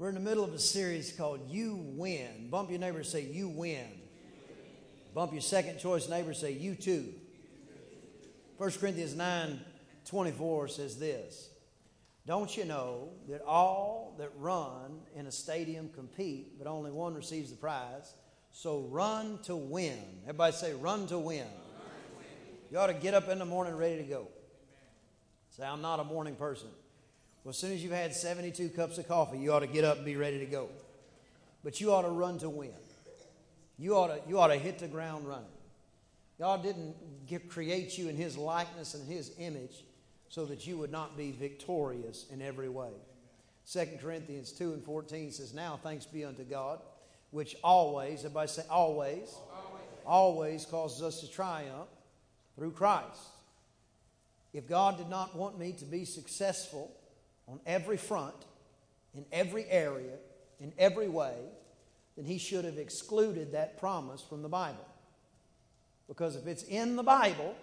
[0.00, 2.48] We're in the middle of a series called You Win.
[2.48, 3.84] Bump your neighbor say, You win.
[5.12, 7.12] Bump your second choice neighbor say, You too.
[8.56, 9.60] 1 Corinthians 9
[10.06, 11.50] 24 says this
[12.26, 17.50] Don't you know that all that run in a stadium compete, but only one receives
[17.50, 18.14] the prize?
[18.52, 19.98] So run to win.
[20.22, 21.46] Everybody say, Run to win.
[22.70, 24.28] You ought to get up in the morning ready to go.
[25.50, 26.68] Say, I'm not a morning person.
[27.42, 29.96] Well, as soon as you've had 72 cups of coffee, you ought to get up
[29.96, 30.68] and be ready to go.
[31.64, 32.72] But you ought to run to win.
[33.78, 35.44] You ought to, you ought to hit the ground running.
[36.38, 36.94] God didn't
[37.26, 39.84] give, create you in His likeness and His image
[40.28, 42.90] so that you would not be victorious in every way.
[43.70, 46.80] 2 Corinthians 2 and 14 says, Now thanks be unto God,
[47.30, 51.88] which always, everybody say always, always, always causes us to triumph
[52.56, 53.28] through Christ.
[54.52, 56.90] If God did not want me to be successful
[57.50, 58.34] on every front,
[59.14, 60.16] in every area,
[60.60, 61.34] in every way,
[62.16, 64.86] then he should have excluded that promise from the Bible.
[66.06, 67.54] Because if it's in the Bible,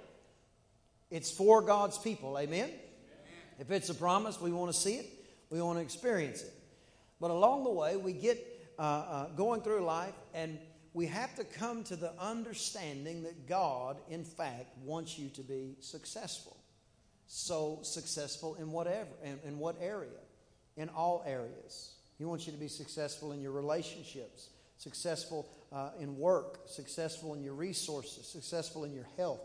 [1.09, 2.37] it's for God's people.
[2.37, 2.65] Amen?
[2.65, 2.75] Amen?
[3.59, 5.07] If it's a promise, we want to see it,
[5.49, 6.53] we want to experience it.
[7.19, 8.43] But along the way, we get
[8.77, 10.59] uh, uh, going through life and
[10.93, 15.75] we have to come to the understanding that God, in fact, wants you to be
[15.79, 16.56] successful
[17.27, 20.09] so successful in whatever in, in what area?
[20.75, 21.93] In all areas.
[22.17, 27.41] He wants you to be successful in your relationships successful uh, in work successful in
[27.41, 29.41] your resources successful in your health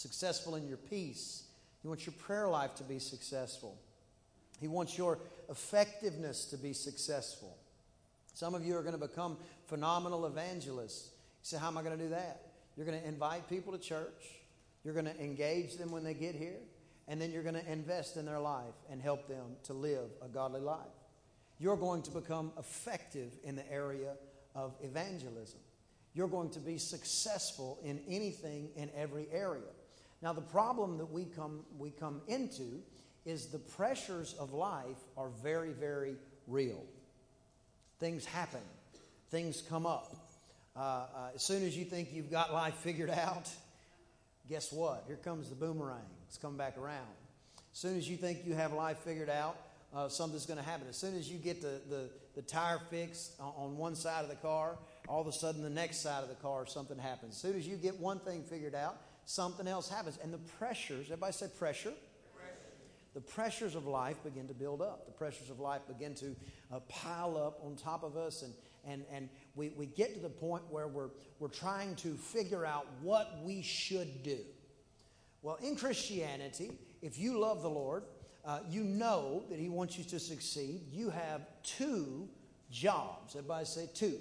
[0.00, 1.44] successful in your peace.
[1.82, 3.76] He wants your prayer life to be successful.
[4.60, 5.18] He wants your
[5.48, 7.56] effectiveness to be successful.
[8.34, 11.10] Some of you are going to become phenomenal evangelists.
[11.12, 12.42] You say how am i going to do that?
[12.76, 14.40] You're going to invite people to church.
[14.84, 16.60] You're going to engage them when they get here
[17.10, 20.28] and then you're going to invest in their life and help them to live a
[20.28, 20.78] godly life.
[21.58, 24.12] You're going to become effective in the area
[24.54, 25.58] of evangelism.
[26.14, 29.72] You're going to be successful in anything in every area.
[30.22, 32.80] Now, the problem that we come, we come into
[33.26, 36.14] is the pressures of life are very, very
[36.46, 36.84] real.
[37.98, 38.62] Things happen,
[39.30, 40.14] things come up.
[40.76, 43.50] Uh, uh, as soon as you think you've got life figured out,
[44.48, 45.02] guess what?
[45.08, 46.06] Here comes the boomerang.
[46.30, 47.08] It's come back around.
[47.72, 49.56] As soon as you think you have life figured out,
[49.92, 50.86] uh, something's going to happen.
[50.88, 54.36] As soon as you get the, the, the tire fixed on one side of the
[54.36, 54.76] car,
[55.08, 57.34] all of a sudden the next side of the car, something happens.
[57.34, 60.20] As soon as you get one thing figured out, something else happens.
[60.22, 61.94] And the pressures, everybody say pressure.
[63.12, 65.06] The pressures of life begin to build up.
[65.06, 66.36] The pressures of life begin to
[66.72, 68.54] uh, pile up on top of us, and,
[68.86, 71.10] and, and we, we get to the point where we're,
[71.40, 74.38] we're trying to figure out what we should do.
[75.42, 78.04] Well, in Christianity, if you love the Lord,
[78.44, 80.82] uh, you know that He wants you to succeed.
[80.90, 82.28] You have two
[82.70, 83.36] jobs.
[83.36, 84.18] Everybody say two.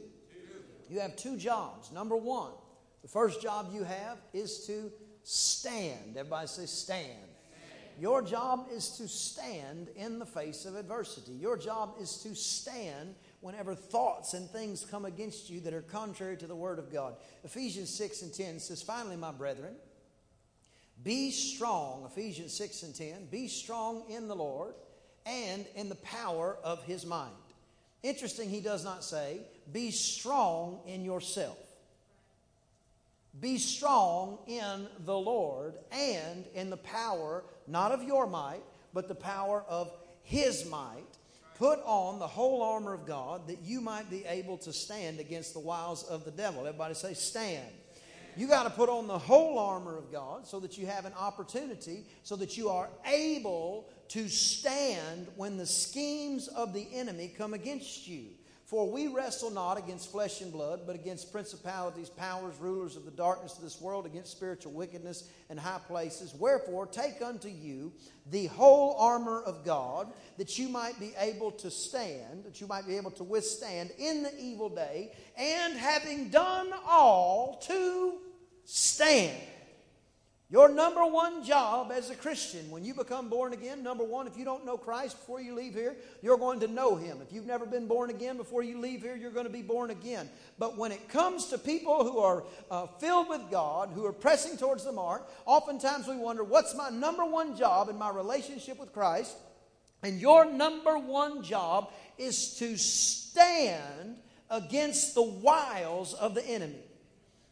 [0.90, 1.92] You have two jobs.
[1.92, 2.52] Number one,
[3.02, 4.92] the first job you have is to
[5.24, 6.18] stand.
[6.18, 7.30] Everybody say stand.
[8.00, 11.34] Your job is to stand in the face of adversity.
[11.34, 16.38] Your job is to stand whenever thoughts and things come against you that are contrary
[16.38, 17.16] to the Word of God.
[17.44, 19.76] Ephesians 6 and 10 says, Finally, my brethren,
[21.04, 23.26] be strong, Ephesians 6 and 10.
[23.32, 24.74] Be strong in the Lord
[25.26, 27.32] and in the power of his mind.
[28.04, 31.58] Interesting, he does not say, be strong in yourself.
[33.40, 38.62] Be strong in the Lord and in the power, not of your might,
[38.94, 39.92] but the power of
[40.24, 41.04] his might.
[41.56, 45.54] Put on the whole armor of God that you might be able to stand against
[45.54, 46.66] the wiles of the devil.
[46.66, 47.68] Everybody say, stand.
[48.40, 51.12] You got to put on the whole armor of God so that you have an
[51.20, 57.54] opportunity, so that you are able to stand when the schemes of the enemy come
[57.54, 58.28] against you.
[58.64, 63.12] For we wrestle not against flesh and blood, but against principalities, powers, rulers of the
[63.12, 66.34] darkness of this world, against spiritual wickedness in high places.
[66.34, 67.92] Wherefore, take unto you
[68.32, 72.88] the whole armor of God, that you might be able to stand, that you might
[72.88, 78.20] be able to withstand in the evil day, and having done all to
[78.70, 79.36] stand.
[80.52, 84.36] Your number one job as a Christian, when you become born again, number one, if
[84.36, 87.20] you don't know Christ before you leave here, you're going to know Him.
[87.22, 89.92] If you've never been born again before you leave here, you're going to be born
[89.92, 90.28] again.
[90.58, 94.58] But when it comes to people who are uh, filled with God, who are pressing
[94.58, 98.92] towards the mark, oftentimes we wonder, what's my number one job in my relationship with
[98.92, 99.38] Christ?
[100.02, 104.18] And your number one job is to stand
[104.50, 106.89] against the wiles of the enemy.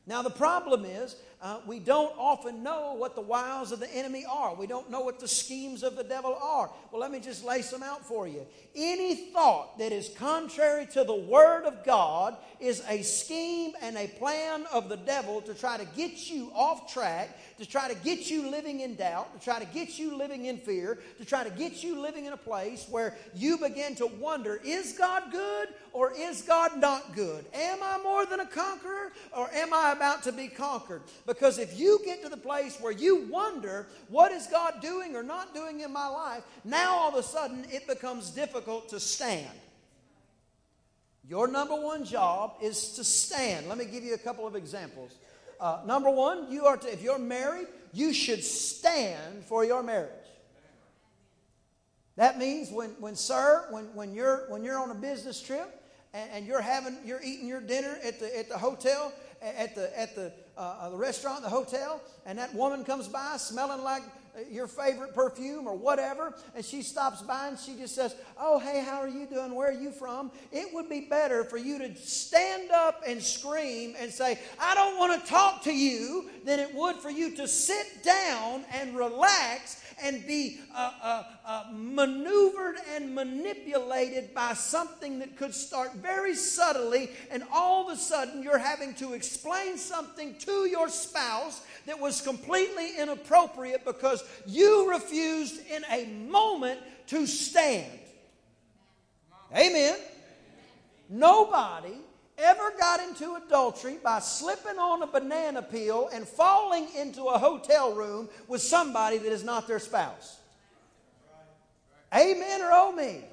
[0.07, 4.25] Now, the problem is uh, we don't often know what the wiles of the enemy
[4.27, 4.55] are.
[4.55, 6.71] We don't know what the schemes of the devil are.
[6.91, 8.43] Well, let me just lay some out for you.
[8.75, 14.07] Any thought that is contrary to the Word of God is a scheme and a
[14.07, 18.31] plan of the devil to try to get you off track, to try to get
[18.31, 21.51] you living in doubt, to try to get you living in fear, to try to
[21.51, 26.13] get you living in a place where you begin to wonder is God good or
[26.17, 27.45] is God not good?
[27.53, 31.03] Am I more than a conqueror or am I about to be conquered?
[31.27, 35.21] Because if you get to the place where you wonder, what is God doing or
[35.21, 39.51] not doing in my life, now all of a sudden it becomes difficult to stand.
[41.27, 43.67] Your number one job is to stand.
[43.67, 45.11] Let me give you a couple of examples.
[45.59, 50.11] Uh, number one, you are to, if you're married, you should stand for your marriage.
[52.15, 55.83] That means when, when sir, when, when, you're, when you're on a business trip
[56.13, 59.99] and, and you're having, you're eating your dinner at the, at the hotel, at the,
[59.99, 64.03] at the, uh, the restaurant, the hotel, and that woman comes by smelling like
[64.51, 68.83] your favorite perfume or whatever, and she stops by and she just says, Oh, hey,
[68.83, 69.55] how are you doing?
[69.55, 70.31] Where are you from?
[70.51, 74.97] It would be better for you to stand up and scream and say, I don't
[74.97, 79.83] want to talk to you, than it would for you to sit down and relax
[80.01, 87.09] and be uh, uh, uh, maneuvered and manipulated by something that could start very subtly,
[87.31, 92.21] and all of a sudden you're having to explain something to your spouse that was
[92.21, 97.99] completely inappropriate because you refused in a moment to stand.
[99.55, 99.95] Amen.
[101.09, 101.95] Nobody
[102.37, 107.93] ever got into adultery by slipping on a banana peel and falling into a hotel
[107.93, 110.37] room with somebody that is not their spouse.
[112.15, 113.23] Amen or oh me?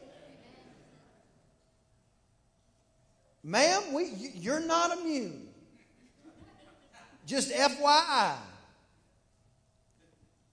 [3.42, 5.48] Ma'am, we, you're not immune.
[7.26, 8.36] Just FYI.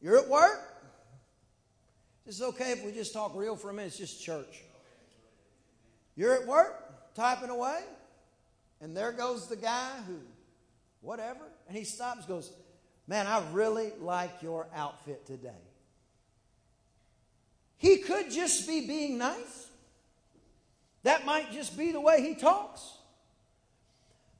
[0.01, 0.59] You're at work?
[2.25, 3.87] It's okay if we just talk real for a minute.
[3.87, 4.63] It's just church.
[6.15, 7.81] You're at work, typing away.
[8.81, 10.17] And there goes the guy who,
[11.01, 12.51] whatever, and he stops goes,
[13.07, 15.49] Man, I really like your outfit today.
[17.77, 19.67] He could just be being nice.
[21.03, 22.97] That might just be the way he talks.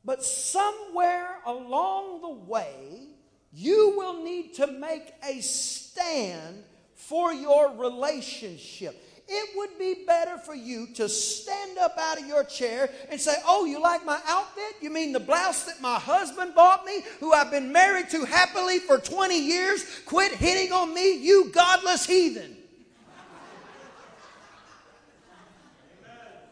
[0.06, 3.08] But somewhere along the way,
[3.52, 6.64] you will need to make a stand
[6.96, 12.44] for your relationship it would be better for you to stand up out of your
[12.44, 14.76] chair and say, Oh, you like my outfit?
[14.82, 18.80] You mean the blouse that my husband bought me, who I've been married to happily
[18.80, 19.86] for 20 years?
[20.06, 22.58] Quit hitting on me, you godless heathen.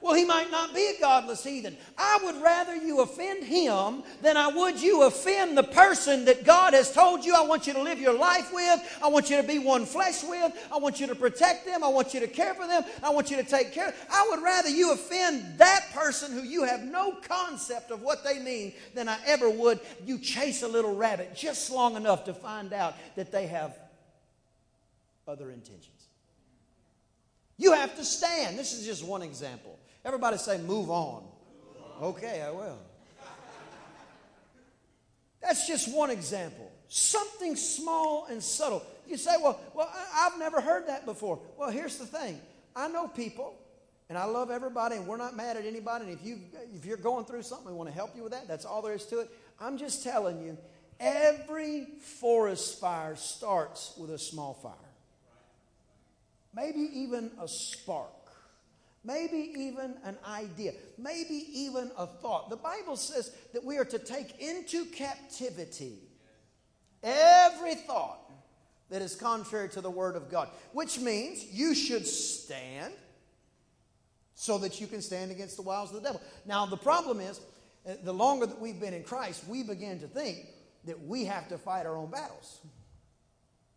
[0.02, 1.76] Well, he might not be a godless heathen.
[1.98, 6.74] I would rather you offend him than I would you offend the person that God
[6.74, 9.00] has told you I want you to live your life with.
[9.04, 10.54] I want you to be one flesh with.
[10.72, 11.84] I want you to protect them.
[11.84, 12.84] I want you to care for them.
[13.04, 13.94] I want you to take care.
[14.10, 18.40] I would rather you offend that person who you have no concept of what they
[18.40, 22.72] mean than I ever would you chase a little rabbit just long enough to find
[22.72, 23.78] out that they have
[25.28, 25.88] other intentions.
[27.58, 28.58] You have to stand.
[28.58, 29.78] This is just one example.
[30.10, 31.24] Everybody say, move on.
[32.02, 32.80] Okay, I will.
[35.40, 36.72] That's just one example.
[36.88, 38.84] Something small and subtle.
[39.08, 41.38] You say, well, well, I've never heard that before.
[41.60, 42.42] Well, here's the thing.
[42.76, 43.54] I know people,
[44.10, 46.06] and I love everybody, and we're not mad at anybody.
[46.06, 46.40] And if you
[46.74, 48.48] if you're going through something, we want to help you with that.
[48.48, 49.30] That's all there is to it.
[49.60, 50.58] I'm just telling you,
[51.00, 51.86] every
[52.20, 54.74] forest fire starts with a small fire.
[56.56, 58.19] Maybe even a spark
[59.04, 62.50] maybe even an idea, maybe even a thought.
[62.50, 65.98] The Bible says that we are to take into captivity
[67.04, 68.20] every thought
[68.90, 72.94] that is contrary to the Word of God, which means you should stand
[74.36, 76.22] so that you can stand against the wiles of the devil.
[76.46, 77.40] Now, the problem is,
[77.88, 80.46] uh, the longer that we've been in Christ, we begin to think
[80.86, 82.60] that we have to fight our own battles.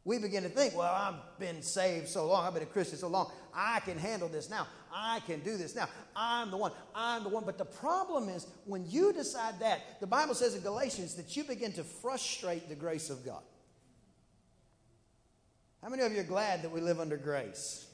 [0.05, 3.09] We begin to think, well, I've been saved so long, I've been a Christian so
[3.09, 4.67] long, I can handle this now.
[4.93, 5.89] I can do this now.
[6.15, 6.73] I'm the one.
[6.95, 7.45] I'm the one.
[7.47, 11.45] But the problem is when you decide that, the Bible says in Galatians that you
[11.45, 13.43] begin to frustrate the grace of God.
[15.83, 17.87] How many of you are glad that we live under grace?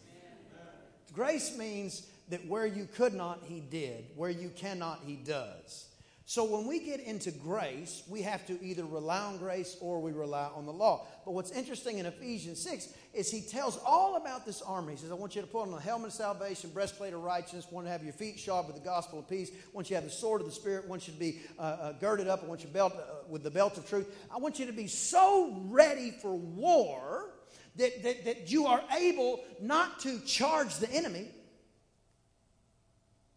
[1.15, 4.07] Grace means that where you could not, He did.
[4.17, 5.87] Where you cannot, He does.
[6.29, 10.13] So when we get into grace, we have to either rely on grace or we
[10.13, 11.07] rely on the law.
[11.25, 14.91] But what's interesting in Ephesians 6 is he tells all about this armor.
[14.91, 17.67] He says, I want you to put on the helmet of salvation, breastplate of righteousness,
[17.71, 20.05] want to have your feet shod with the gospel of peace, want you to have
[20.05, 22.63] the sword of the Spirit, want you to be uh, uh, girded up, I want
[22.63, 24.15] you belt uh, with the belt of truth.
[24.31, 27.31] I want you to be so ready for war
[27.77, 31.29] that, that, that you are able not to charge the enemy,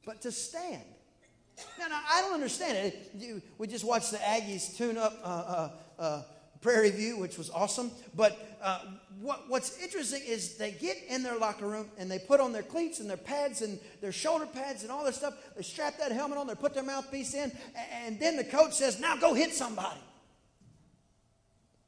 [0.05, 0.83] but to stand.
[1.79, 3.43] Now, now, I don't understand it.
[3.57, 6.23] We just watched the Aggies tune up uh, uh, uh,
[6.61, 7.91] Prairie View, which was awesome.
[8.15, 8.81] But uh,
[9.19, 12.63] what, what's interesting is they get in their locker room and they put on their
[12.63, 15.33] cleats and their pads and their shoulder pads and all this stuff.
[15.55, 17.51] They strap that helmet on, they put their mouthpiece in,
[18.05, 19.99] and then the coach says, Now go hit somebody.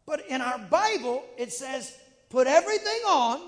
[0.05, 1.95] But in our Bible, it says,
[2.29, 3.41] Put everything on,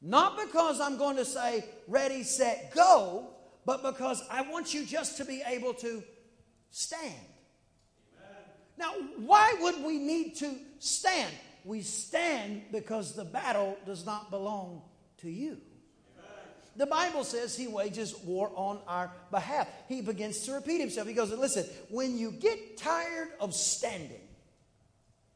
[0.00, 3.35] not because I'm going to say, Ready, set, go
[3.66, 6.02] but because I want you just to be able to
[6.70, 7.14] stand.
[8.16, 8.42] Amen.
[8.78, 11.34] Now, why would we need to stand?
[11.64, 14.82] We stand because the battle does not belong
[15.18, 15.58] to you.
[16.76, 19.66] The Bible says he wages war on our behalf.
[19.88, 21.08] He begins to repeat himself.
[21.08, 24.20] He goes, Listen, when you get tired of standing,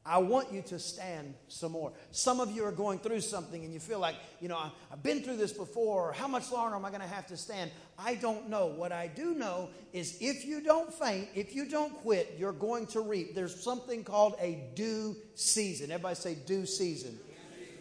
[0.05, 1.93] I want you to stand some more.
[2.11, 4.59] Some of you are going through something and you feel like, you know,
[4.91, 6.13] I've been through this before.
[6.13, 7.71] How much longer am I going to have to stand?
[7.99, 8.67] I don't know.
[8.67, 12.87] What I do know is if you don't faint, if you don't quit, you're going
[12.89, 13.35] to reap.
[13.35, 15.91] There's something called a due season.
[15.91, 17.19] Everybody say due season.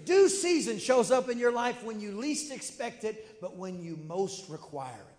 [0.04, 3.98] Due season shows up in your life when you least expect it, but when you
[4.08, 5.19] most require it.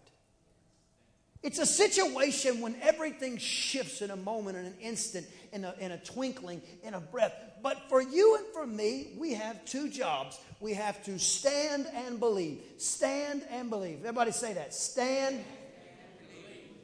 [1.43, 5.91] It's a situation when everything shifts in a moment, in an instant, in a, in
[5.91, 7.33] a twinkling, in a breath.
[7.63, 10.39] But for you and for me, we have two jobs.
[10.61, 12.61] We have to stand and believe.
[12.77, 14.01] Stand and believe.
[14.01, 14.75] Everybody say that.
[14.75, 15.43] Stand.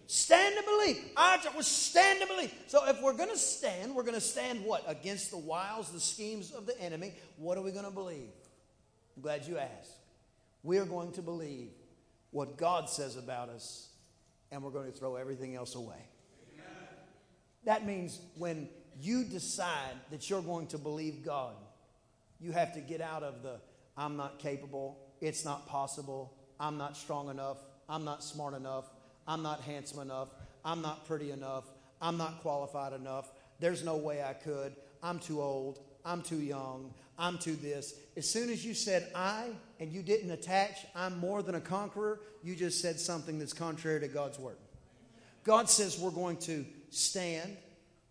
[0.06, 1.04] Stand and believe.
[1.16, 2.54] Our job was stand and believe.
[2.68, 4.84] So if we're going to stand, we're going to stand what?
[4.86, 7.12] Against the wiles, the schemes of the enemy.
[7.36, 8.30] What are we going to believe?
[9.16, 9.98] I'm glad you asked.
[10.62, 11.68] We are going to believe
[12.30, 13.88] what God says about us
[14.50, 16.08] and we're going to throw everything else away.
[16.54, 16.66] Amen.
[17.64, 18.68] That means when
[19.00, 21.54] you decide that you're going to believe God,
[22.40, 23.60] you have to get out of the
[23.96, 28.84] I'm not capable, it's not possible, I'm not strong enough, I'm not smart enough,
[29.26, 30.28] I'm not handsome enough,
[30.64, 31.64] I'm not pretty enough,
[32.00, 36.92] I'm not qualified enough, there's no way I could, I'm too old, I'm too young,
[37.18, 37.94] I'm to this.
[38.16, 39.48] As soon as you said I
[39.80, 44.00] and you didn't attach, I'm more than a conqueror, you just said something that's contrary
[44.00, 44.56] to God's word.
[45.44, 47.56] God says we're going to stand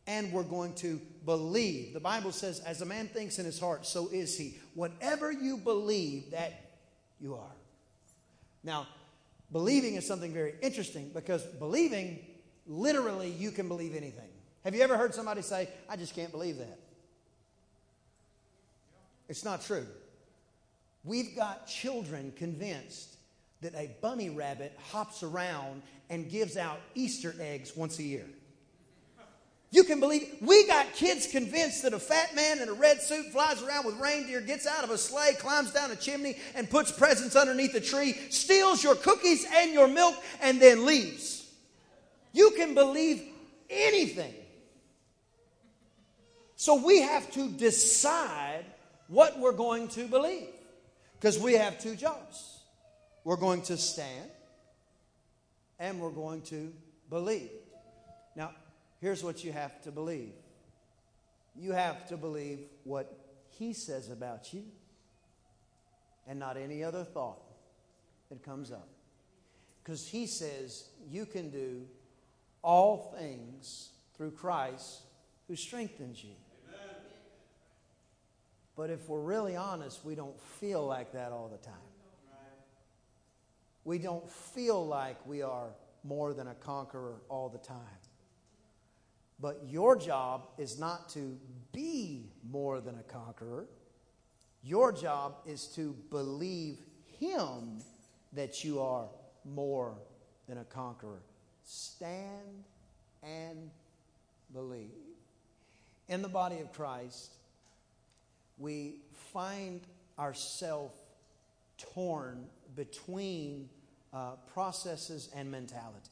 [0.07, 1.93] and we're going to believe.
[1.93, 4.57] The Bible says, as a man thinks in his heart, so is he.
[4.73, 6.53] Whatever you believe, that
[7.19, 7.55] you are.
[8.63, 8.87] Now,
[9.51, 12.19] believing is something very interesting because believing,
[12.67, 14.29] literally, you can believe anything.
[14.63, 16.79] Have you ever heard somebody say, I just can't believe that?
[19.27, 19.87] It's not true.
[21.03, 23.15] We've got children convinced
[23.61, 28.25] that a bunny rabbit hops around and gives out Easter eggs once a year.
[29.71, 33.25] You can believe we got kids convinced that a fat man in a red suit
[33.31, 36.91] flies around with reindeer, gets out of a sleigh, climbs down a chimney, and puts
[36.91, 41.51] presents underneath a tree, steals your cookies and your milk, and then leaves.
[42.31, 43.23] You can believe
[43.69, 44.33] anything.
[46.55, 48.65] So we have to decide
[49.07, 50.49] what we're going to believe.
[51.19, 52.55] Because we have two jobs
[53.23, 54.29] we're going to stand
[55.79, 56.71] and we're going to
[57.09, 57.49] believe.
[58.35, 58.51] Now,
[59.01, 60.33] here's what you have to believe
[61.57, 63.17] you have to believe what
[63.49, 64.63] He says about you
[66.27, 67.41] and not any other thought
[68.29, 68.89] that comes up.
[69.83, 71.83] Because He says you can do
[72.61, 75.01] all things through Christ
[75.47, 76.35] who strengthens you.
[78.75, 81.75] But if we're really honest, we don't feel like that all the time.
[83.85, 85.69] We don't feel like we are
[86.03, 87.77] more than a conqueror all the time.
[89.39, 91.37] But your job is not to
[91.71, 93.67] be more than a conqueror.
[94.63, 96.79] Your job is to believe
[97.19, 97.81] Him
[98.33, 99.07] that you are
[99.43, 99.95] more
[100.47, 101.21] than a conqueror.
[101.63, 102.63] Stand
[103.21, 103.69] and
[104.53, 104.89] believe.
[106.07, 107.31] In the body of Christ,
[108.57, 109.01] we
[109.33, 109.81] find
[110.17, 110.93] ourselves
[111.77, 112.45] torn
[112.75, 113.69] between
[114.13, 116.09] uh, processes and mentalities.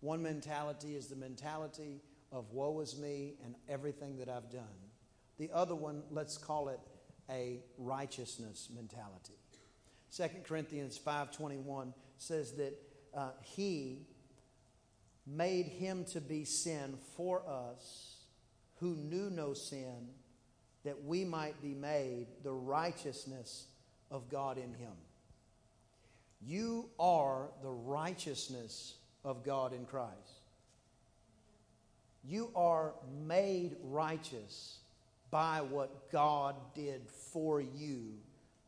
[0.00, 2.00] One mentality is the mentality
[2.32, 4.62] of woe is me and everything that I've done.
[5.38, 6.80] The other one, let's call it
[7.30, 9.34] a righteousness mentality.
[10.16, 12.74] 2 Corinthians 5.21 says that
[13.14, 14.06] uh, he
[15.26, 18.16] made him to be sin for us
[18.80, 20.08] who knew no sin,
[20.88, 23.66] that we might be made the righteousness
[24.10, 24.94] of God in him.
[26.40, 30.40] You are the righteousness of God in Christ.
[32.26, 32.94] You are
[33.26, 34.78] made righteous
[35.30, 37.02] by what God did
[37.34, 38.14] for you,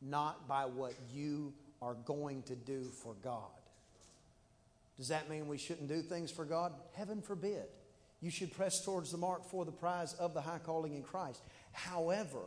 [0.02, 3.48] not by what you are going to do for God.
[4.98, 6.74] Does that mean we shouldn't do things for God?
[6.92, 7.64] Heaven forbid.
[8.20, 11.42] You should press towards the mark for the prize of the high calling in Christ.
[11.72, 12.40] However,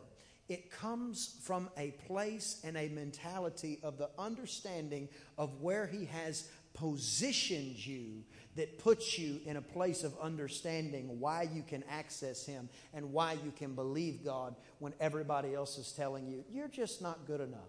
[0.50, 6.50] it comes from a place and a mentality of the understanding of where He has
[6.74, 8.24] positioned you
[8.56, 13.34] that puts you in a place of understanding why you can access Him and why
[13.34, 17.60] you can believe God when everybody else is telling you, you're just not good enough.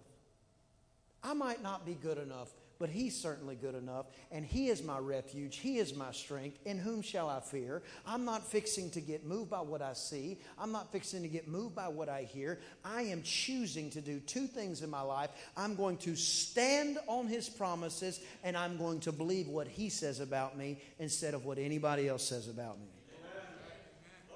[1.22, 4.98] I might not be good enough, but he's certainly good enough, and he is my
[4.98, 5.56] refuge.
[5.56, 6.58] He is my strength.
[6.64, 7.82] In whom shall I fear?
[8.06, 10.38] I'm not fixing to get moved by what I see.
[10.58, 12.60] I'm not fixing to get moved by what I hear.
[12.84, 15.30] I am choosing to do two things in my life.
[15.56, 20.20] I'm going to stand on his promises, and I'm going to believe what he says
[20.20, 22.86] about me instead of what anybody else says about me.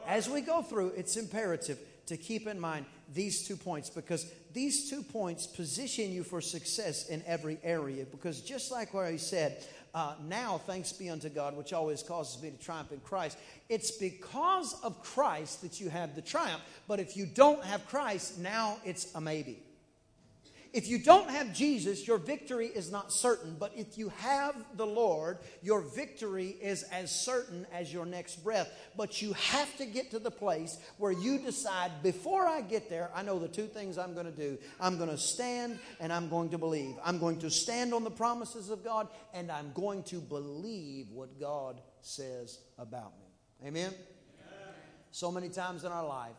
[0.06, 4.24] As we go through, it's imperative to keep in mind these two points because
[4.58, 8.04] these two points position you for success in every area.
[8.04, 12.42] Because just like what he said, uh, now thanks be unto God, which always causes
[12.42, 13.38] me to triumph in Christ.
[13.68, 16.60] It's because of Christ that you have the triumph.
[16.88, 19.62] But if you don't have Christ, now it's a maybe.
[20.78, 23.56] If you don't have Jesus, your victory is not certain.
[23.58, 28.70] But if you have the Lord, your victory is as certain as your next breath.
[28.96, 33.10] But you have to get to the place where you decide, before I get there,
[33.12, 34.56] I know the two things I'm going to do.
[34.80, 36.94] I'm going to stand and I'm going to believe.
[37.04, 41.40] I'm going to stand on the promises of God and I'm going to believe what
[41.40, 43.66] God says about me.
[43.66, 43.92] Amen?
[43.92, 44.74] Amen.
[45.10, 46.36] So many times in our life,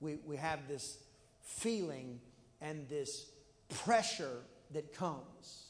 [0.00, 0.98] we, we have this
[1.40, 2.20] feeling
[2.62, 3.26] and this
[3.68, 4.38] pressure
[4.72, 5.66] that comes.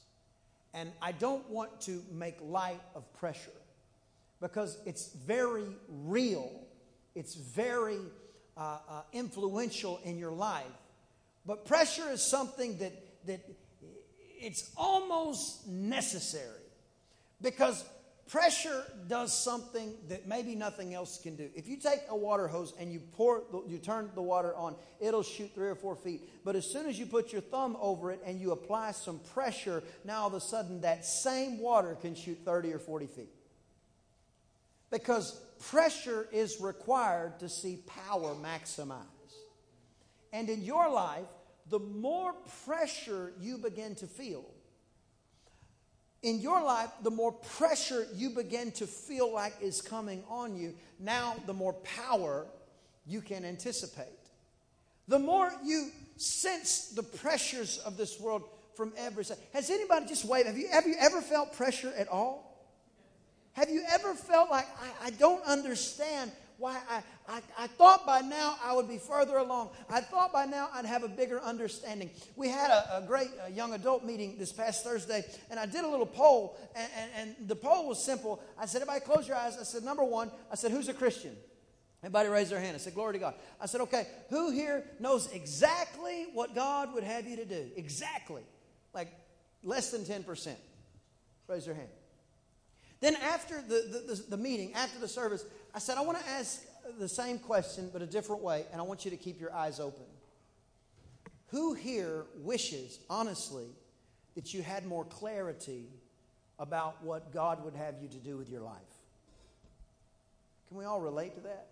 [0.75, 3.51] And I don't want to make light of pressure
[4.41, 6.51] because it's very real,
[7.15, 8.01] it's very
[8.57, 10.65] uh, uh, influential in your life.
[11.47, 12.93] But pressure is something that,
[13.27, 13.41] that
[14.41, 16.61] it's almost necessary
[17.41, 17.85] because
[18.33, 21.51] pressure does something that maybe nothing else can do.
[21.55, 25.23] If you take a water hose and you pour, you turn the water on, it'll
[25.23, 26.31] shoot three or four feet.
[26.43, 29.83] But as soon as you put your thumb over it and you apply some pressure,
[30.07, 33.35] now all of a sudden that same water can shoot 30 or 40 feet.
[34.91, 39.03] Because pressure is required to see power maximize.
[40.33, 41.29] And in your life,
[41.69, 42.33] the more
[42.65, 44.47] pressure you begin to feel,
[46.23, 50.75] in your life, the more pressure you begin to feel like is coming on you,
[51.01, 52.47] now the more power
[53.07, 54.07] you can anticipate.
[55.09, 58.45] The more you sense the pressures of this world
[58.77, 59.39] from every side.
[59.53, 60.47] Has anybody just wait?
[60.47, 62.49] Have you, have you ever felt pressure at all?
[63.55, 66.31] Have you ever felt like, I, I don't understand
[66.63, 69.71] why I, I, I, thought by now I would be further along.
[69.91, 72.09] I thought by now I'd have a bigger understanding.
[72.37, 75.85] We had a, a great uh, young adult meeting this past Thursday, and I did
[75.85, 78.41] a little poll, and, and, and the poll was simple.
[78.57, 79.59] I said, Everybody close your eyes.
[79.61, 81.37] I said, Number one, I said, Who's a Christian?
[82.05, 82.77] Everybody raised their hand.
[82.77, 83.35] I said, Glory to God.
[83.61, 87.71] I said, Okay, who here knows exactly what God would have you to do?
[87.77, 88.43] Exactly.
[88.95, 89.09] Like
[89.65, 90.55] less than 10%.
[91.49, 91.89] Raise your hand.
[93.03, 96.29] Then after the, the, the, the meeting, after the service, I said, I want to
[96.31, 96.63] ask
[97.01, 99.81] the same question, but a different way, and I want you to keep your eyes
[99.81, 100.05] open.
[101.49, 103.67] Who here wishes, honestly,
[104.37, 105.89] that you had more clarity
[106.61, 108.77] about what God would have you to do with your life?
[110.69, 111.67] Can we all relate to that?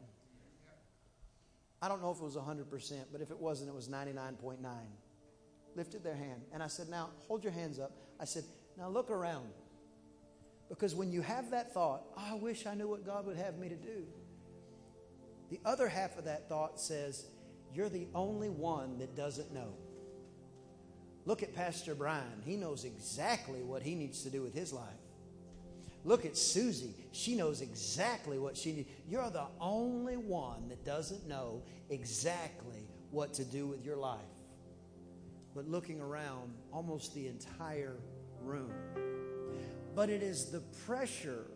[1.80, 4.56] I don't know if it was 100%, but if it wasn't, it was 99.9.
[5.76, 6.42] Lifted their hand.
[6.52, 7.92] And I said, Now, hold your hands up.
[8.18, 8.42] I said,
[8.76, 9.46] Now look around.
[10.70, 13.59] Because when you have that thought, oh, I wish I knew what God would have
[13.59, 14.06] me to do.
[15.50, 17.26] The other half of that thought says,
[17.74, 19.74] You're the only one that doesn't know.
[21.26, 22.40] Look at Pastor Brian.
[22.44, 24.87] He knows exactly what he needs to do with his life.
[26.04, 26.94] Look at Susie.
[27.12, 28.88] She knows exactly what she needs.
[29.09, 34.20] You're the only one that doesn't know exactly what to do with your life.
[35.54, 37.96] But looking around, almost the entire
[38.40, 38.72] room
[39.94, 41.46] but it is the pressure,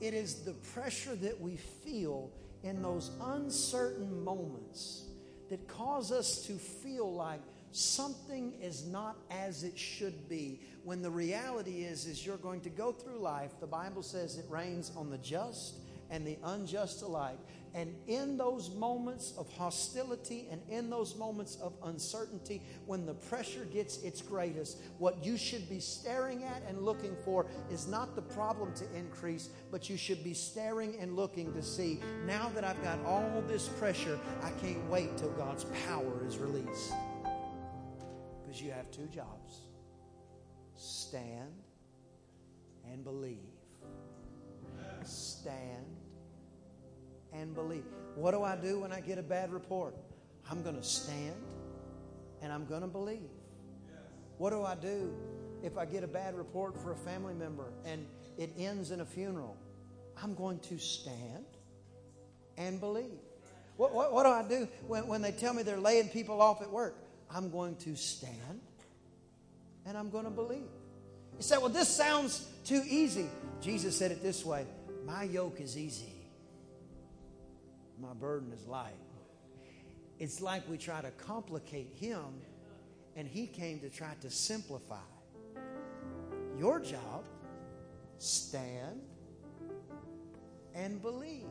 [0.00, 2.30] it is the pressure that we feel
[2.62, 5.06] in those uncertain moments
[5.48, 7.40] that cause us to feel like
[7.72, 10.60] something is not as it should be.
[10.84, 14.46] When the reality is is you're going to go through life the bible says it
[14.48, 17.38] rains on the just and the unjust alike
[17.74, 23.64] and in those moments of hostility and in those moments of uncertainty, when the pressure
[23.72, 28.22] gets its greatest, what you should be staring at and looking for is not the
[28.22, 32.82] problem to increase, but you should be staring and looking to see now that I've
[32.82, 36.92] got all this pressure, I can't wait till God's power is released.
[38.42, 39.60] Because you have two jobs
[40.76, 41.52] stand
[42.90, 43.36] and believe.
[45.04, 45.99] Stand
[47.32, 47.84] and believe.
[48.14, 49.94] What do I do when I get a bad report?
[50.50, 51.36] I'm going to stand
[52.42, 53.30] and I'm going to believe.
[54.38, 55.12] What do I do
[55.62, 58.06] if I get a bad report for a family member and
[58.38, 59.56] it ends in a funeral?
[60.22, 61.44] I'm going to stand
[62.56, 63.18] and believe.
[63.76, 66.62] What, what, what do I do when, when they tell me they're laying people off
[66.62, 66.96] at work?
[67.32, 68.60] I'm going to stand
[69.86, 70.68] and I'm going to believe.
[71.36, 73.28] You say, well, this sounds too easy.
[73.62, 74.66] Jesus said it this way
[75.06, 76.19] My yoke is easy
[78.00, 78.94] my burden is light.
[80.18, 82.24] It's like we try to complicate him,
[83.16, 84.96] and he came to try to simplify.
[86.58, 87.24] Your job,
[88.18, 89.00] stand
[90.74, 91.46] and believe.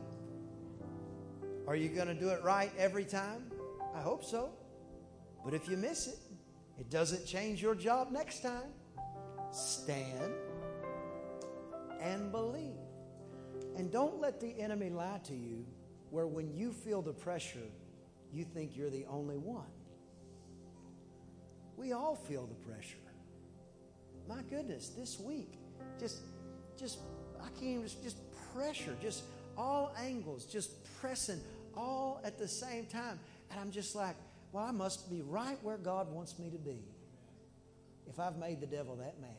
[1.66, 3.50] Are you going to do it right every time?
[3.94, 4.50] I hope so.
[5.44, 6.18] But if you miss it,
[6.78, 8.72] it doesn't change your job next time.
[9.52, 10.32] Stand
[12.00, 12.78] and believe.
[13.76, 15.64] And don't let the enemy lie to you
[16.10, 17.68] where when you feel the pressure,
[18.32, 19.70] you think you're the only one.
[21.76, 22.96] We all feel the pressure.
[24.28, 25.54] My goodness, this week,
[25.98, 26.20] just,
[26.78, 26.98] just,
[27.40, 28.18] I can't even, just,
[28.54, 29.24] pressure, just
[29.56, 30.70] all angles, just
[31.00, 31.40] pressing
[31.76, 33.18] all at the same time.
[33.50, 34.16] And I'm just like,
[34.52, 36.78] well, I must be right where God wants me to be
[38.08, 39.30] if I've made the devil that mad.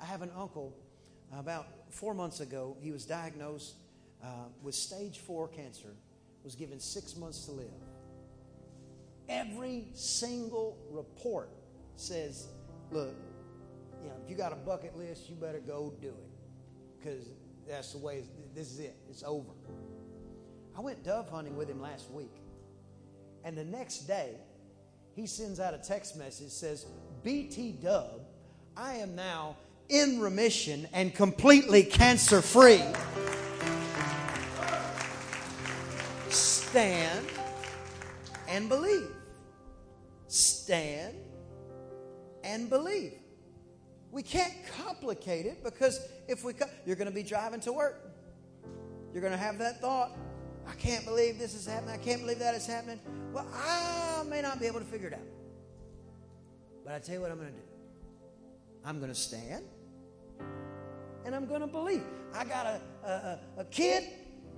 [0.00, 0.74] I have an uncle,
[1.32, 3.74] about four months ago, he was diagnosed
[4.24, 4.28] uh,
[4.62, 5.94] with stage four cancer,
[6.42, 7.66] was given six months to live.
[9.28, 11.50] Every single report
[11.96, 12.48] says,
[12.90, 13.14] look,
[14.02, 16.30] you know, if you got a bucket list, you better go do it.
[16.98, 17.28] Because
[17.68, 19.50] that's the way, this is it, it's over.
[20.76, 22.34] I went dove hunting with him last week.
[23.44, 24.36] And the next day,
[25.14, 26.86] he sends out a text message says,
[27.22, 28.20] BT Dub,
[28.76, 29.56] I am now
[29.88, 32.82] in remission and completely cancer free.
[36.74, 37.26] Stand
[38.48, 39.14] and believe.
[40.26, 41.14] Stand
[42.42, 43.12] and believe.
[44.10, 46.52] We can't complicate it because if we,
[46.84, 48.10] you're going to be driving to work.
[49.12, 50.18] You're going to have that thought.
[50.66, 51.94] I can't believe this is happening.
[51.94, 52.98] I can't believe that is happening.
[53.32, 55.20] Well, I may not be able to figure it out.
[56.84, 57.66] But I tell you what I'm going to do.
[58.84, 59.64] I'm going to stand
[61.24, 62.02] and I'm going to believe.
[62.34, 64.08] I got a, a, a kid,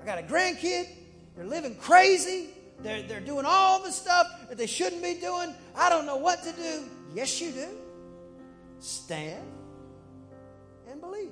[0.00, 0.88] I got a grandkid,
[1.36, 2.48] they're living crazy.
[2.80, 5.54] They're, they're doing all the stuff that they shouldn't be doing.
[5.74, 6.84] I don't know what to do.
[7.14, 7.68] Yes, you do.
[8.80, 9.46] Stand
[10.90, 11.30] and believe.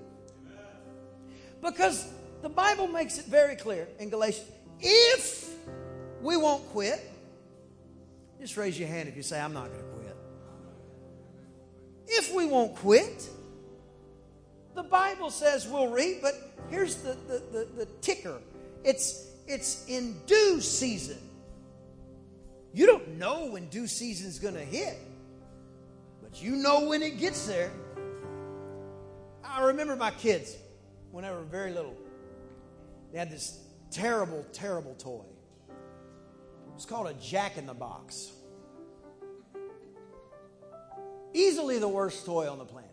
[1.63, 2.07] Because
[2.43, 4.49] the Bible makes it very clear in Galatians
[4.81, 5.51] if
[6.21, 7.01] we won't quit,
[8.41, 10.17] just raise your hand if you say, I'm not going to quit.
[12.07, 13.29] If we won't quit,
[14.75, 16.35] the Bible says we'll reap, but
[16.69, 18.41] here's the, the, the, the ticker
[18.83, 21.19] it's it's in due season.
[22.73, 24.99] You don't know when due season is going to hit,
[26.23, 27.71] but you know when it gets there.
[29.45, 30.57] I remember my kids
[31.13, 31.95] when they were very little.
[33.13, 33.61] They had this
[33.93, 35.25] terrible, terrible toy.
[35.69, 38.33] It was called a Jack in the Box.
[41.33, 42.91] Easily the worst toy on the planet.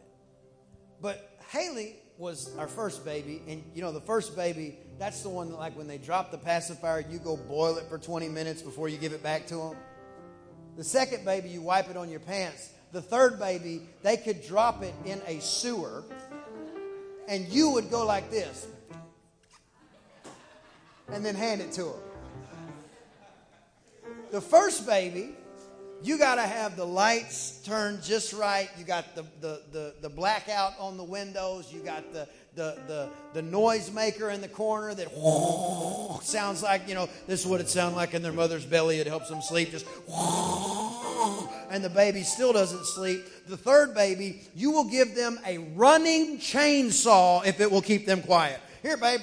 [1.01, 5.51] But Haley was our first baby, and you know, the first baby that's the one
[5.53, 8.99] like, when they drop the pacifier, you go boil it for 20 minutes before you
[8.99, 9.75] give it back to them.
[10.77, 12.69] The second baby, you wipe it on your pants.
[12.91, 16.03] The third baby, they could drop it in a sewer,
[17.27, 18.67] and you would go like this
[21.11, 21.95] and then hand it to them.
[24.29, 25.31] The first baby,
[26.03, 28.69] you got to have the lights turned just right.
[28.77, 31.71] You got the, the, the, the blackout on the windows.
[31.73, 35.07] You got the, the, the, the noisemaker in the corner that
[36.23, 38.99] sounds like, you know, this is what it sounds like in their mother's belly.
[38.99, 39.71] It helps them sleep.
[39.71, 39.85] Just
[41.69, 43.21] and the baby still doesn't sleep.
[43.47, 48.21] The third baby, you will give them a running chainsaw if it will keep them
[48.21, 48.59] quiet.
[48.81, 49.21] Here, babe,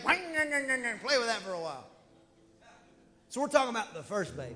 [1.03, 1.85] play with that for a while.
[3.29, 4.55] So we're talking about the first baby.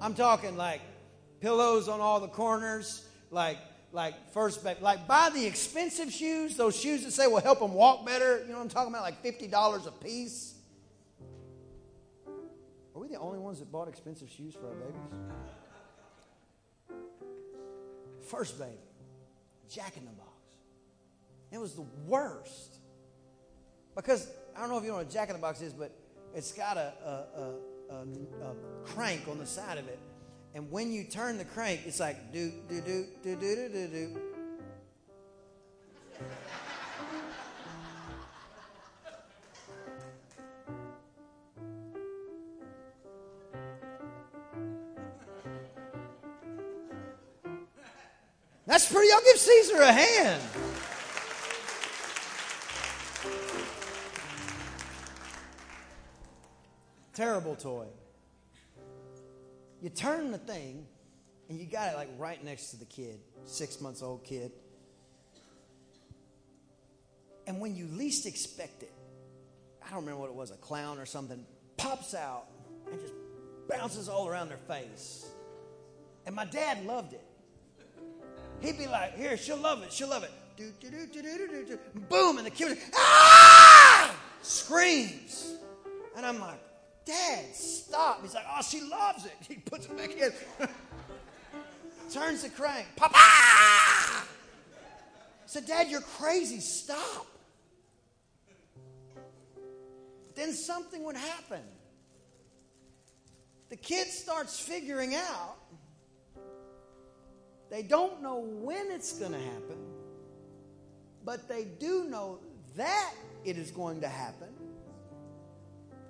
[0.00, 0.82] I'm talking like
[1.40, 3.56] pillows on all the corners, like
[3.92, 8.06] like first like buy the expensive shoes, those shoes that say will help them walk
[8.06, 8.40] better.
[8.40, 9.02] You know what I'm talking about?
[9.02, 10.54] Like fifty dollars a piece.
[12.94, 15.18] Are we the only ones that bought expensive shoes for our babies?
[18.28, 18.78] First baby,
[19.68, 20.28] Jack in the Box.
[21.50, 22.76] It was the worst
[23.96, 25.90] because I don't know if you know what a Jack in the Box is, but
[26.34, 29.98] it's got a, a, a, a crank on the side of it
[30.54, 33.88] and when you turn the crank, it's like do do do do do do do
[33.88, 34.20] do.
[48.66, 49.12] That's pretty.
[49.12, 50.42] I'll give Caesar a hand.
[57.14, 57.86] Terrible toy.
[59.80, 60.86] You turn the thing,
[61.48, 64.52] and you got it like right next to the kid, six months old kid.
[67.46, 68.92] And when you least expect it,
[69.84, 71.44] I don't remember what it was, a clown or something,
[71.76, 72.44] pops out
[72.90, 73.14] and just
[73.68, 75.26] bounces all around their face.
[76.26, 77.24] And my dad loved it.
[78.60, 80.30] He'd be like, Here, she'll love it, she'll love it.
[82.10, 84.14] Boom, and the kid ah!
[84.42, 85.54] screams.
[86.16, 86.60] And I'm like,
[87.04, 88.22] Dad, stop.
[88.22, 89.32] He's like, oh, she loves it.
[89.48, 90.68] He puts it back in.
[92.12, 92.86] Turns the crank.
[92.96, 93.16] Papa!
[93.16, 94.24] I
[95.46, 96.60] said, Dad, you're crazy.
[96.60, 97.26] Stop.
[100.34, 101.62] Then something would happen.
[103.68, 105.56] The kid starts figuring out
[107.70, 109.78] they don't know when it's going to happen,
[111.24, 112.40] but they do know
[112.76, 113.12] that
[113.44, 114.48] it is going to happen.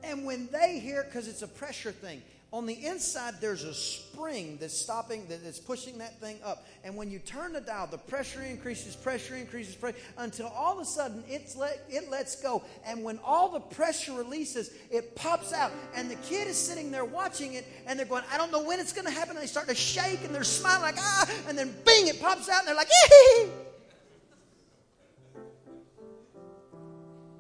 [0.03, 4.59] And when they hear, because it's a pressure thing, on the inside there's a spring
[4.61, 6.67] that's stopping, that's pushing that thing up.
[6.83, 10.81] And when you turn the dial, the pressure increases, pressure increases, pressure, until all of
[10.81, 12.65] a sudden it's let, it lets go.
[12.85, 15.71] And when all the pressure releases, it pops out.
[15.95, 18.81] And the kid is sitting there watching it, and they're going, I don't know when
[18.81, 19.37] it's going to happen.
[19.37, 22.49] And they start to shake, and they're smiling like, ah, and then bing, it pops
[22.49, 22.91] out, and they're like,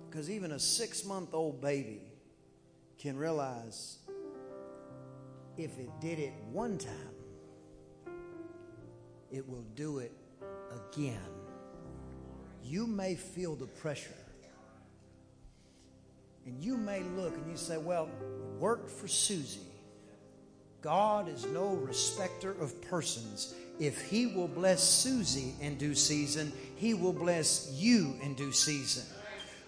[0.08, 2.09] Because even a six month old baby
[3.00, 3.98] can realize
[5.56, 7.14] if it did it one time,
[9.32, 10.12] it will do it
[10.92, 11.18] again.
[12.62, 14.14] You may feel the pressure.
[16.44, 18.08] And you may look and you say, well,
[18.58, 19.60] work for Susie.
[20.82, 23.54] God is no respecter of persons.
[23.78, 29.04] If He will bless Susie in due season, He will bless you in due season.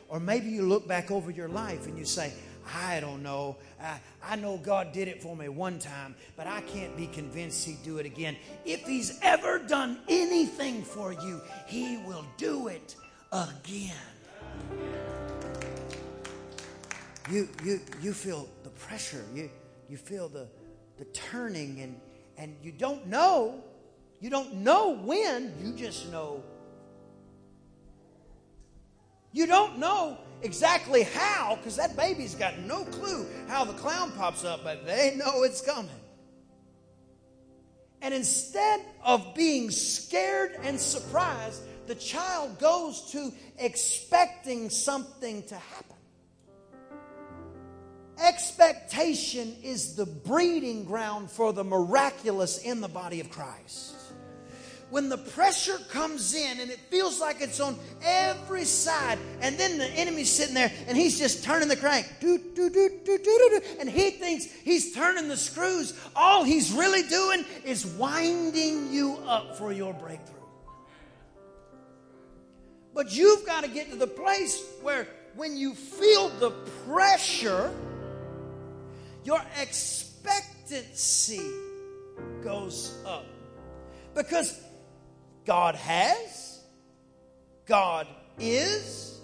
[0.09, 2.33] Or maybe you look back over your life and you say,
[2.75, 3.57] I don't know.
[3.81, 7.67] I, I know God did it for me one time, but I can't be convinced
[7.67, 8.37] He'd do it again.
[8.65, 12.97] If He's ever done anything for you, He will do it
[13.33, 13.97] again.
[17.31, 19.51] You, you, you feel the pressure, you,
[19.89, 20.49] you feel the,
[20.99, 22.01] the turning, and,
[22.37, 23.63] and you don't know.
[24.21, 26.43] You don't know when, you just know.
[29.33, 34.45] You don't know exactly how, because that baby's got no clue how the clown pops
[34.45, 35.91] up, but they know it's coming.
[38.01, 45.97] And instead of being scared and surprised, the child goes to expecting something to happen.
[48.19, 54.02] Expectation is the breeding ground for the miraculous in the body of Christ
[54.93, 59.79] when the pressure comes in and it feels like it's on every side, and then
[59.79, 63.25] the enemy's sitting there and he's just turning the crank, do, do, do, do, do,
[63.25, 65.99] do, and he thinks he's turning the screws.
[66.15, 70.37] All he's really doing is winding you up for your breakthrough.
[72.93, 76.51] But you've got to get to the place where when you feel the
[76.85, 77.73] pressure,
[79.25, 81.41] your expectancy
[82.45, 83.25] goes up.
[84.15, 84.61] Because
[85.45, 86.61] God has,
[87.67, 88.07] God
[88.39, 89.21] is,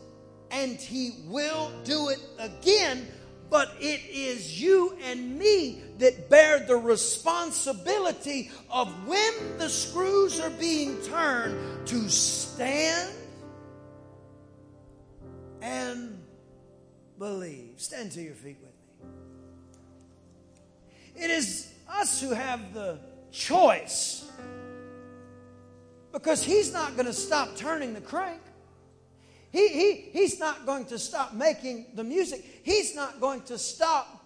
[0.50, 3.06] and He will do it again.
[3.50, 10.50] But it is you and me that bear the responsibility of when the screws are
[10.50, 13.10] being turned to stand
[15.62, 16.22] and
[17.18, 17.72] believe.
[17.78, 18.76] Stand to your feet with me.
[21.24, 23.00] It is us who have the
[23.32, 24.27] choice
[26.12, 28.40] because he's not going to stop turning the crank.
[29.50, 32.44] He, he, he's not going to stop making the music.
[32.62, 34.24] He's not going to stop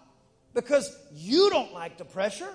[0.53, 2.53] because you don't like the pressure.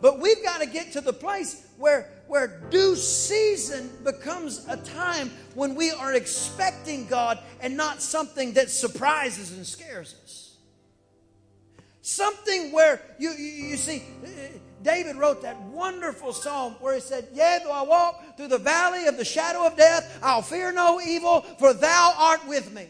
[0.00, 5.30] But we've got to get to the place where, where due season becomes a time
[5.54, 10.56] when we are expecting God and not something that surprises and scares us.
[12.00, 14.02] Something where you, you, you see,
[14.82, 19.06] David wrote that wonderful psalm where he said, Yea, though I walk through the valley
[19.06, 22.86] of the shadow of death, I'll fear no evil, for thou art with me.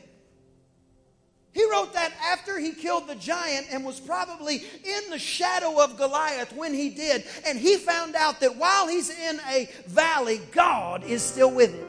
[1.53, 5.97] He wrote that after he killed the giant and was probably in the shadow of
[5.97, 7.25] Goliath when he did.
[7.45, 11.89] And he found out that while he's in a valley, God is still with him.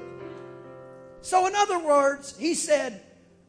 [1.21, 3.03] So, in other words, he said,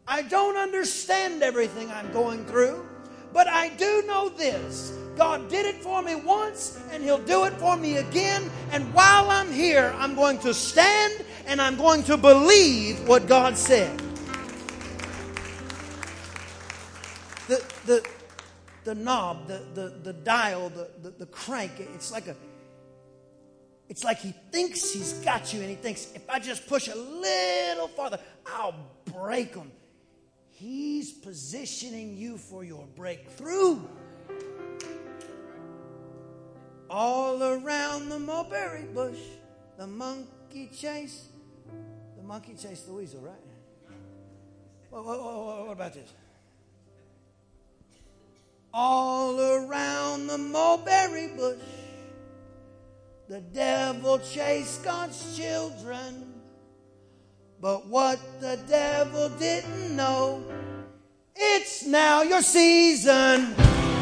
[0.07, 2.87] I don't understand everything I'm going through,
[3.33, 4.99] but I do know this.
[5.17, 8.51] God did it for me once, and He'll do it for me again.
[8.71, 13.57] And while I'm here, I'm going to stand and I'm going to believe what God
[13.57, 14.01] said.
[17.53, 18.09] the, the,
[18.85, 22.37] the knob, the, the, the dial, the, the, the crank, it's like a
[23.89, 26.95] it's like he thinks he's got you, and he thinks, if I just push a
[26.95, 29.71] little farther, I'll break him.
[30.49, 33.81] He's positioning you for your breakthrough.
[36.95, 39.19] All around the mulberry bush,
[39.79, 41.29] the monkey chase.
[42.19, 43.35] The monkey chased the weasel, right?
[44.91, 46.13] What, what, about this?
[48.75, 51.59] all around the mulberry bush.
[53.29, 56.35] The devil chased God's children.
[57.61, 60.43] But what the devil didn't know,
[61.37, 63.55] it's now your season.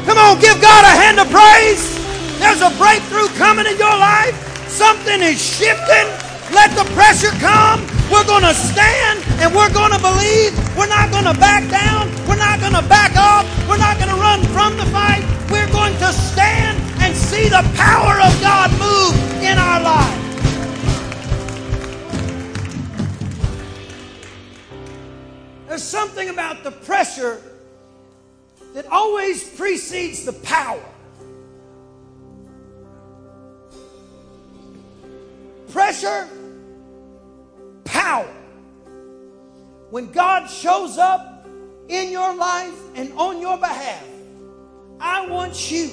[0.05, 2.00] Come on, give God a hand of praise.
[2.41, 4.33] There's a breakthrough coming in your life.
[4.67, 6.09] Something is shifting.
[6.49, 7.85] Let the pressure come.
[8.11, 10.51] We're going to stand and we're going to believe.
[10.75, 12.09] We're not going to back down.
[12.27, 13.45] We're not going to back off.
[13.69, 15.21] We're not going to run from the fight.
[15.51, 20.21] We're going to stand and see the power of God move in our lives.
[25.67, 27.39] There's something about the pressure
[28.73, 30.83] that always precedes the power.
[35.71, 36.27] Pressure
[37.85, 38.33] power.
[39.89, 41.47] When God shows up
[41.87, 44.05] in your life and on your behalf,
[44.99, 45.89] I want you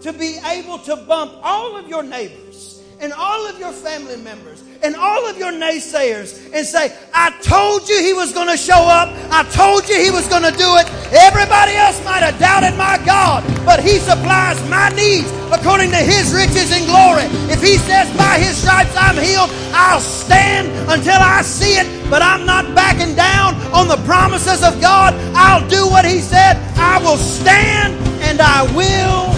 [0.00, 4.62] to be able to bump all of your neighbors and all of your family members
[4.82, 8.80] and all of your naysayers and say, I told you he was going to show
[8.80, 9.08] up.
[9.32, 10.86] I told you he was going to do it.
[11.12, 16.32] Everybody else might have doubted my God, but he supplies my needs according to his
[16.32, 17.24] riches and glory.
[17.48, 22.22] If he says by his stripes I'm healed, I'll stand until I see it, but
[22.22, 25.14] I'm not backing down on the promises of God.
[25.34, 26.56] I'll do what he said.
[26.76, 29.32] I will stand and I will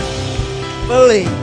[0.88, 1.41] believe.